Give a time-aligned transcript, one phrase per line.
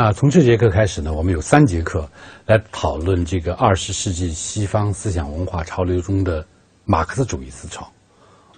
[0.00, 2.08] 啊，从这节课开始呢，我们有三节课
[2.46, 6.42] 来讨论这个二十世纪西方思想文化潮流中的
[6.86, 7.86] 马克思主义思潮。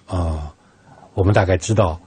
[0.07, 0.55] 啊，
[1.13, 1.99] 我们大概知道，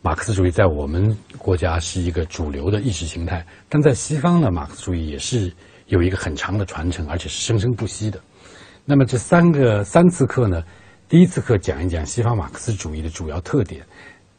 [0.00, 5.52] 马克思主义在我们国家是一个主流的意识形态，但在西方呢，马克思主义也是
[5.86, 8.20] 有一个很长的传承，而且是生生不息的。
[8.84, 10.62] 那么这三个三次课呢，
[11.08, 13.84] 第一次课讲一讲西方马克思主义的主要特点，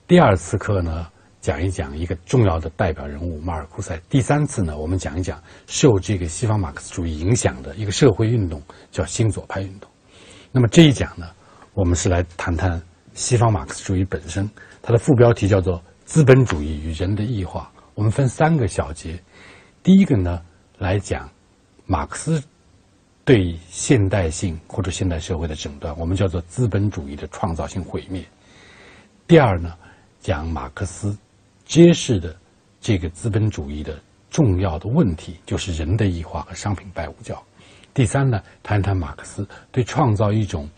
[0.08, 1.08] 第二次课呢。
[1.46, 3.96] 讲一讲一个重要的代表人物马尔库塞。
[4.10, 9.88] 第三次呢，我们讲一讲受这个西方马克思主义影响的一个社会运动，叫新左派运动。
[10.52, 11.28] 那么这一讲呢，
[11.76, 12.82] 我们是来谈谈
[13.14, 14.50] 西方马克思主义本身。
[14.82, 17.72] 它的副标题叫做《资本主义与人的异化》。
[17.94, 19.22] 我们分三个小节。
[19.84, 20.42] 第一个呢，
[20.80, 21.30] 来讲
[21.86, 22.44] 马克思
[23.24, 28.26] 对现代性或者现代社会的诊断，我们叫做资本主义的创造性毁灭。
[29.28, 29.76] 第二呢，
[30.20, 31.16] 讲马克思。
[31.66, 32.36] 揭示的
[32.80, 37.42] 这个资本主义的重要的问题，就是人的异化和商品拜物教。
[37.94, 40.70] 第三呢，谈谈马克思对创造一种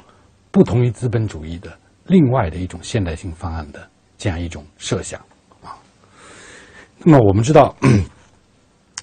[0.51, 5.19] 不同于资本主义的另外的一种现代性方案的这样一种设想
[5.63, 5.75] 啊。
[6.99, 7.75] 那么我们知道，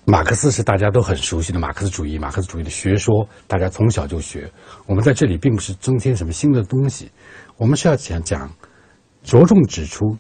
[0.05, 4.51] 马克思是大家都很熟悉的马克思主义，马克思主义的学说，大家从小就学。
[4.87, 7.11] 我们在这里并不是增添什么新的东西，
[7.57, 8.51] 我们是要讲讲，
[9.23, 10.17] 着重指出。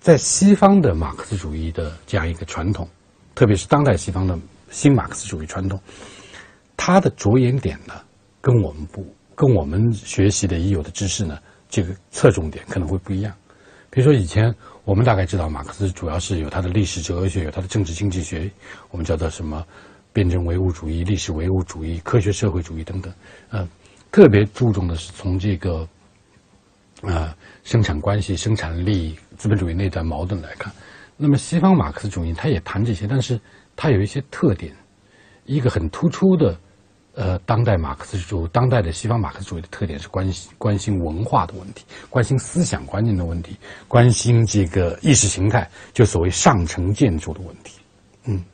[0.00, 2.88] 在西方的马克思主义的这样一个传统，
[3.34, 4.36] 特别是当代西方的
[4.70, 5.78] 新马克思主义传统，
[6.74, 7.92] 它的着眼点呢，
[8.40, 13.34] 跟我们不跟我们学习的已有的知识呢，这个侧重点可能会不一样。
[13.90, 18.50] 比如说，以前我们大概知道马克思主要是有他的历史哲学，有他的政治经济学，
[18.90, 19.66] 我们叫做什么
[20.14, 23.12] 辩证唯物主义、历史唯物主义、科学社会主义等等。
[23.50, 23.68] 呃，
[24.10, 25.86] 特别注重的是从这个
[27.02, 29.14] 啊生产关系、生产力。
[29.40, 30.70] 资本主义内在矛盾来看，
[31.16, 33.40] 那么西方马克思主义它也谈这些，但是
[33.74, 34.70] 它有一些特点。
[35.46, 36.54] 一个很突出的，
[37.14, 43.56] 呃，当代马克思主义、当代的西方马克思主义的特点是关心关心文化的问题，关心思想观念的问题，
[43.88, 47.80] 关心这个意识形态，就所谓上层建筑的问题。
[48.26, 48.44] 嗯，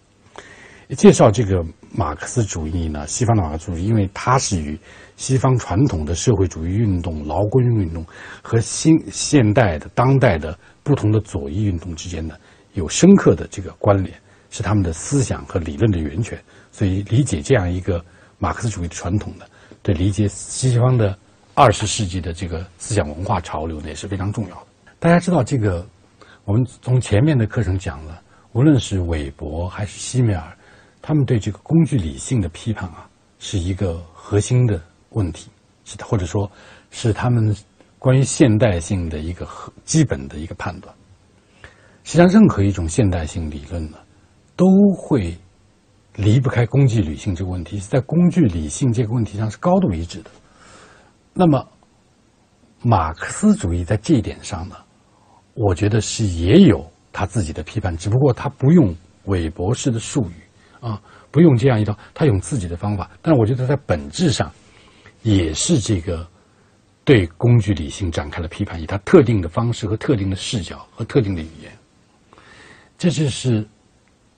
[0.91, 4.78] 介绍这个马克思主义呢，西方的马克思主义，因为它是与
[5.16, 8.06] 西方传统的社会主义运动、劳工运动
[8.41, 10.56] 和新现代的当代的。
[10.86, 12.36] 不同的左翼运动之间呢，
[12.74, 14.16] 有深刻的这个关联，
[14.50, 16.41] 是他们的思想和理论的源泉。
[16.70, 18.00] 所以，理解这样一个
[18.38, 19.48] 马克思主义的传统的，
[19.82, 21.19] 对理解西方的
[21.54, 24.66] 二十世纪的这个思想文化潮流呢，也是非常重要的。
[25.00, 25.84] 大家知道，这个
[26.44, 28.22] 我们从前面的课程讲了，
[28.53, 30.56] 无论是韦伯还是西米尔，
[31.03, 33.10] 他们对这个工具理性的批判啊，
[33.41, 34.80] 是一个核心的
[35.10, 35.50] 问题，
[35.84, 36.48] 是或者说，
[36.92, 37.53] 是他们。
[38.06, 39.44] 关于现代性的一个
[39.84, 40.94] 基本的一个判断，
[42.05, 43.99] 实际上任何一种现代性理论呢，
[44.55, 44.65] 都
[44.97, 45.37] 会
[46.15, 50.31] 离不开工具理性这个问题，是在工具理性这个问题上是高度一致的。
[51.34, 51.69] 那么，
[52.81, 54.77] 马克思主义在这一点上呢，
[55.55, 60.34] 我觉得是也有他自己的批判，只不过他不用韦伯式的术语
[60.78, 61.03] 啊，
[61.33, 63.11] 不用这样一套，他用自己的方法。
[63.21, 64.49] 但是我觉得在本质上
[65.25, 66.25] 也是这个。
[67.06, 71.72] 对工具理性展开了批判，以他特定的方式和特定的视角和特定的语言，
[72.99, 73.65] 这就是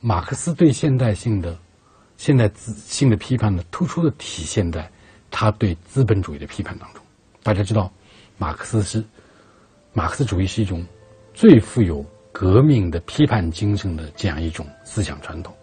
[0.00, 1.58] 马克思对现代性的
[2.18, 4.86] 现代资性的批判的突出的体现在
[5.30, 7.02] 他对资本主义的批判当中。
[7.42, 7.90] 大家知道，
[8.36, 9.02] 马克思是
[9.94, 10.84] 马克思主义是一种
[11.32, 15.54] 最富有革命的批判精神的这样一种思想传统。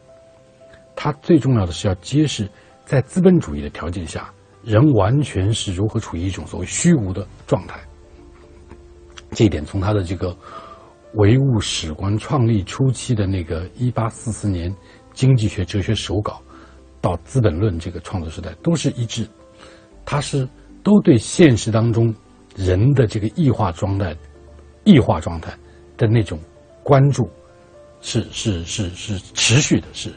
[0.95, 2.49] 它最重要的是要揭示，
[2.83, 4.33] 在资本主义的条件下。
[4.65, 7.79] 人完全是如何处于一种所谓虚无的状态？
[9.31, 10.35] 这一点从他的这个
[11.13, 14.73] 唯物史观创立初期的那个一八四四年
[15.13, 16.41] 经济学哲学手稿，
[16.99, 19.27] 到《资本论》这个创作时代都是一致。
[20.03, 20.47] 他是
[20.81, 22.13] 都对现实当中
[22.55, 24.15] 人的这个异化状态、
[24.83, 25.53] 异化状态
[25.95, 26.39] 的那种
[26.81, 27.29] 关注，
[28.01, 30.11] 是是是是持续的，是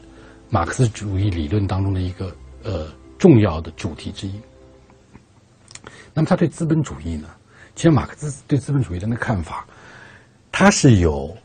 [0.48, 2.86] 马克思主义理论当中的一个呃。
[3.18, 4.40] 重要的主题之一。
[6.14, 7.28] 那么，他对资本主义呢？
[7.74, 9.66] 其实，马克思对资本主义的那看法，
[10.50, 11.36] 他是有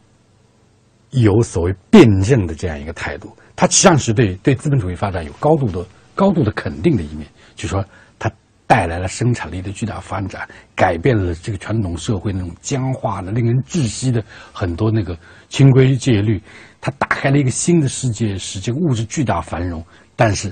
[1.11, 3.35] 有所谓辩证的这样一个态度。
[3.55, 5.85] 他实际上是对对资本主义发展有高度的
[6.15, 7.85] 高度的肯定的一面，就说
[8.17, 8.31] 它
[8.65, 15.15] 带来了生产力的巨大发展，改变了这个传统社会那种僵化的、令人窒息的很多那个
[15.49, 16.41] 清规戒律，
[16.81, 19.85] 它打开了一个新的世界，使这个物质巨大繁荣。
[20.15, 20.51] 但是，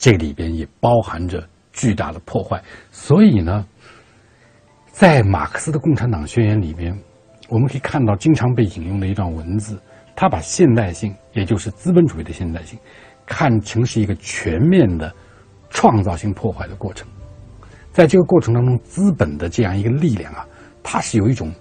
[0.00, 2.58] 这里边也包含着巨大的破坏，
[2.90, 3.66] 所以呢，
[4.90, 6.98] 在马克思的《共产党宣言》里边，
[7.50, 9.78] 我们可以看到经常被引用的一段文字，
[10.16, 12.78] 他把现代性，也就是资本主义的现代性，
[13.26, 15.14] 看成是一个全面的
[15.68, 17.06] 创造性破坏的过程。
[17.92, 20.46] 在这个过程当中，资本的这样一个力量啊，
[20.82, 21.52] 它是有一种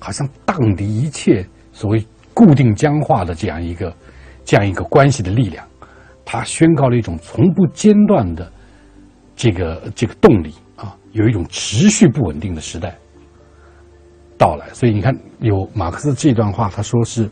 [0.00, 2.04] 好像荡涤一切所谓
[2.34, 3.94] 固定僵化的这样一个
[4.44, 5.64] 这样一个关系的力量，
[6.24, 8.50] 它宣告了一种从不间断的
[9.36, 12.96] 这个这个动力啊，有一种持续不稳定的时代
[14.38, 14.68] 到来。
[14.72, 17.30] 所以你看，有马克思这段话，他说是。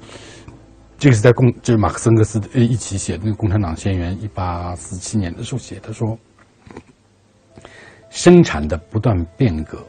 [0.99, 5.81] 这个是在共，就是马克思恩格斯呃一起写的那个《共产党宣言》，一八四七年的时候写。
[5.83, 6.17] 他说
[8.09, 9.85] ：“生产的不断变革，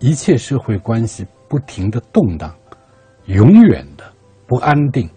[0.00, 2.54] 一切社会关系不停的动荡，
[3.24, 4.04] 永远的
[4.46, 5.08] 不安定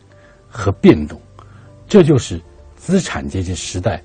[0.48, 1.20] 和变动，
[1.90, 2.42] 这就是
[2.88, 4.02] 资产阶级时代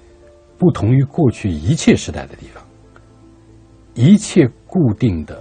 [0.58, 2.60] 不同于过去一切时代的地方。
[3.94, 5.40] 一切固定的、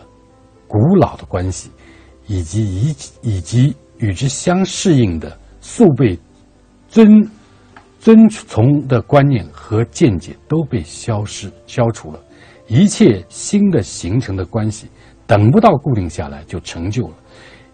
[0.68, 1.72] 古老的关系，
[2.28, 6.18] 以及以以及与之相适应的。”素被
[6.88, 7.08] 遵
[8.00, 12.20] 遵从的观念和见解都被消失消除了，
[12.68, 14.88] 一切新的形成的关系
[15.28, 17.16] 等不到固定下来就成就了，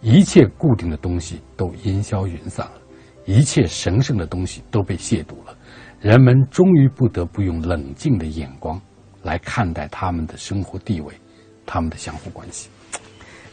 [0.02, 2.74] 一切固定的东西都烟消云散了，
[3.25, 5.56] 一切神圣的东西都被亵渎了，
[6.00, 8.80] 人们终于不得不用冷静的眼光
[9.24, 11.14] 来看待他们的生活地位，
[11.66, 12.70] 他们的相互关系。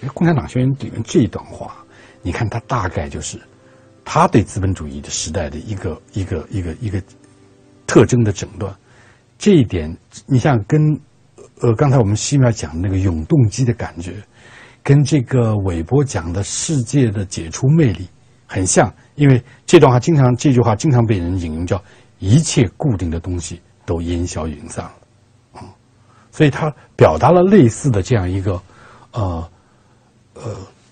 [0.12, 1.76] 《共产党宣言》里面这一段话，
[2.22, 3.40] 你看，它大概就是。
[4.06, 7.02] 他对资本主义的时代的一个一个一个一个
[7.86, 8.70] 特征的诊断，
[9.38, 9.96] 这一点，
[10.26, 10.78] 你像跟
[11.62, 14.16] 呃刚才我们西面讲的那个永动机的感觉，
[14.82, 18.06] 跟这个韦伯讲的世界的解除魅力
[18.46, 21.82] 很像，因为这段话经常这句话经常被人引用，叫
[22.24, 25.60] 一切固定的东西都烟消云散了，啊，
[26.30, 28.58] 所以他表达了类似的这样一个
[29.12, 29.50] 呃
[30.32, 30.42] 呃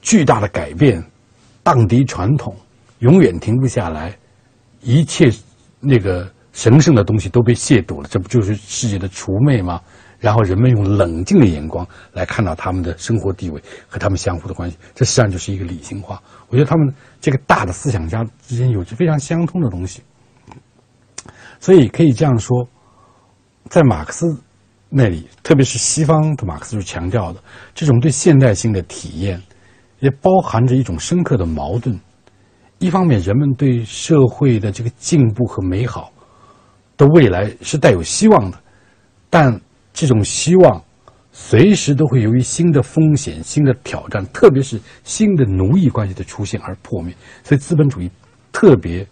[0.02, 1.02] 巨大的改变，
[1.62, 2.55] 荡涤传统。
[2.99, 4.14] 永远停不下来，
[4.82, 5.29] 一切
[5.81, 9.81] 那个神圣的东西都被亵渎了，这不就是世界的除魅吗？
[10.20, 16.23] 然后人们用冷静的眼光来看到他们的生活地位和他们相互的关系，这实际上就是一个理性化。
[16.49, 20.02] 我觉得他们这个大的思想家之间有着非常相通的东西，
[21.62, 22.69] 所以可以这样说，
[23.70, 24.26] 在马克思
[24.88, 27.41] 那里，特别是西方的马克思就强调的
[27.73, 29.41] 这种对现代性的体验，
[30.00, 31.97] 也包含着一种深刻的矛盾。
[32.81, 36.12] 一方面，人们对社会的这个进步和美好
[36.97, 38.58] 的未来是带有希望的，
[39.31, 39.61] 但
[39.93, 40.82] 这种希望
[41.31, 47.15] 随时都会由于新的风险、新的挑战，特别是新的奴役关系的出现而破灭。
[47.44, 48.11] 所以，资本主义
[48.50, 49.06] 特别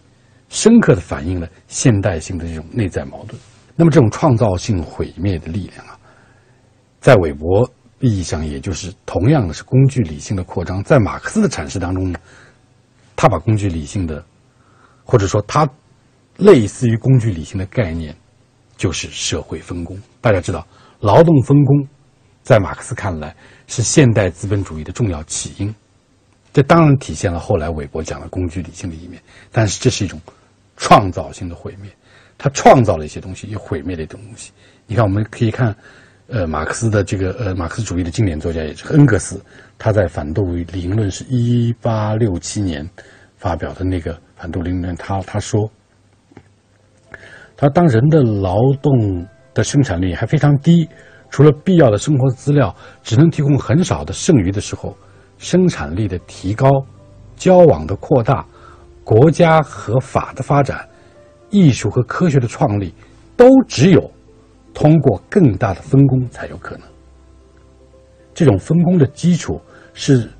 [0.50, 3.40] 深刻的反映了现代性的这种内在矛盾。
[3.74, 5.98] 那么，这种创造性毁灭的力量啊，
[7.00, 7.66] 在韦伯
[8.00, 10.82] 意义上，也就是同样的是工具理性的扩张。
[10.84, 12.18] 在马克思的阐释当中呢？
[13.16, 14.22] 他把工具理性的，
[15.04, 15.68] 或者说他
[16.36, 18.14] 类似于工具理性的概念，
[18.76, 19.98] 就是社会分工。
[20.20, 20.66] 大家知道，
[21.00, 21.86] 劳动分工
[22.42, 23.34] 在马克思看来
[23.66, 25.74] 是现代资本主义的重要起因。
[26.52, 29.22] 这当然体现了后来韦伯讲的工具理性的一面，
[29.52, 30.20] 但是这是一种
[30.80, 31.90] 创造性的毁灭。
[32.38, 34.50] 他创造了一些东西，又毁灭了一种东西。
[34.86, 35.76] 你看，我们可以看，
[36.28, 39.38] 呃，马克思的这个呃马克思主义的经典作家也是恩格斯。
[39.78, 42.88] 他在《反斗理论》是一八六七年
[43.36, 45.70] 发表的那个《反斗理论》，他他说，
[47.58, 50.88] 他当人的劳动的生产力还非常低，
[51.28, 54.96] 除了必要的生活资料只能提供很少的剩余的时候，
[55.36, 56.70] 生产力的提高、
[57.36, 58.46] 交往的扩大、
[59.04, 60.88] 国家和法的发展、
[61.50, 62.94] 艺术和科学的创立，
[63.36, 64.10] 都只有
[64.74, 66.86] 通过更大的分工才有可能。
[68.34, 69.60] 这种分工的基础。
[69.92, 70.30] 是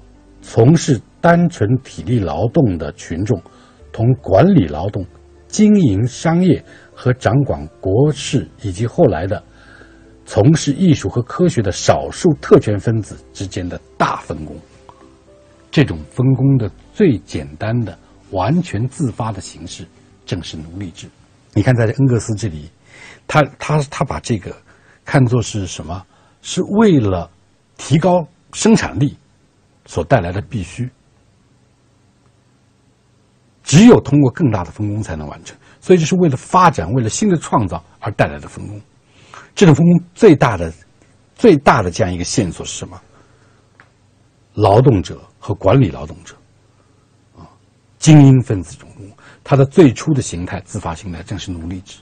[0.40, 3.43] 从事单纯体力劳动的群众，
[3.93, 5.05] 同管理劳动、
[5.49, 6.64] 经营商业
[6.95, 9.43] 和掌管国事，以及后来的
[10.25, 14.57] 从事艺术和科学的少数特权分子之间的大分工。
[15.69, 17.99] 这种分工的最简单的、
[18.30, 19.87] 完全自发的形式，
[20.26, 21.08] 正是奴隶制。
[21.54, 22.70] 你看，在这恩格斯这里，
[23.26, 24.56] 他他他把这个
[25.04, 26.04] 看作是什么？
[26.42, 27.30] 是为了
[27.76, 29.16] 提高生产力。
[29.87, 30.88] 所带来的必须，
[33.64, 35.56] 只有通过更大的分工才能完成。
[35.80, 38.80] 所以，这是为了发展、为了新的创造而带来的分工。
[39.52, 40.72] 这种分工最大的、
[41.34, 43.00] 最大的这样一个线索是什么？
[44.54, 46.37] 劳动者和管理劳动者，
[48.00, 48.88] 精英分子中，
[49.45, 52.00] 它的最初的形态、自发形态正是奴隶制。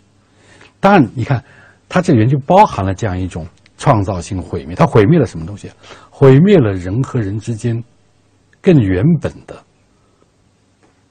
[0.81, 1.45] 当然，你看，
[1.91, 3.47] 它这里面就包含了这样一种。
[3.81, 5.71] 创造性毁灭，它毁灭了什么东西？
[6.11, 7.81] 毁灭了人和人之间
[8.61, 9.65] 更原本的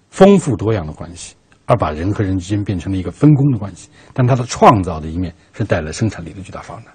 [0.09, 1.33] 丰富多样的关系，
[1.65, 3.89] 而把人和人之间变成了一个分工的关系。
[4.13, 6.87] 但它的创造的一面是带来生产力的巨大发展。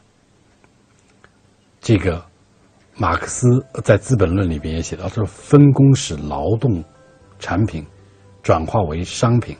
[1.80, 2.22] 这个
[2.98, 3.48] 马克思
[3.82, 6.84] 在《资本论》里边也写到，说分工使劳动
[7.42, 7.84] 产品
[8.40, 9.56] 转化为商品，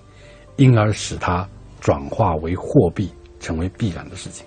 [0.55, 1.47] 因而使它
[1.81, 4.47] 转化为货币成为必然的事情。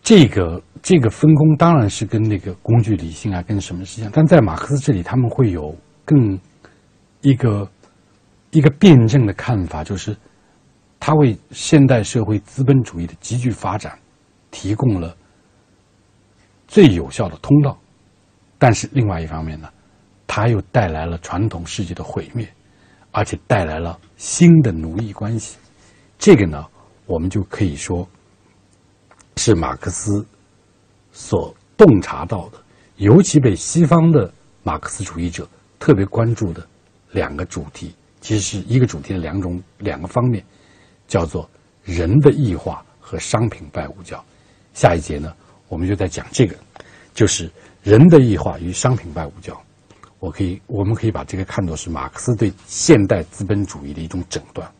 [0.00, 6.38] 这个这个分工当然是跟那个工具理性啊，跟什么是一样，但在马克思这里，他们会有更
[7.22, 7.68] 一个
[8.52, 10.16] 一个辩证的看法，就是
[11.00, 13.98] 他为现代社会资本主义的急剧发展
[14.52, 15.16] 提供了。
[16.66, 17.76] 最有效的通道，
[18.56, 19.68] 但是另外一方面呢，
[20.32, 22.48] 它又带来了传统世界的毁灭，
[23.10, 25.56] 而且带来了新的奴役关系。
[26.20, 26.64] 这个呢，
[27.04, 28.08] 我们就可以说，
[29.38, 30.24] 是马克思
[31.10, 32.58] 所洞察到的，
[32.98, 34.32] 尤其被西方的
[34.62, 35.48] 马克思主义者
[35.80, 36.64] 特别关注的
[37.10, 40.44] 两个主题，其实是一个主题的两种两个方面，
[41.08, 41.50] 叫做
[41.82, 44.24] 人的异化和商品拜物教。
[44.74, 45.34] 下一节呢？
[45.66, 46.54] 我们就在讲这个，
[47.14, 47.50] 就是
[47.82, 49.60] 人的异化与商品拜物教。
[50.20, 54.70] 我可以，我们可以把这个看作是马克思对现代资本主义的一种诊断。